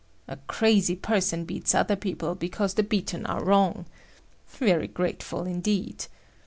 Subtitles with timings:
[0.27, 3.85] A crazy person beats other people because the beaten are wrong.
[4.47, 6.05] Very grateful, indeed.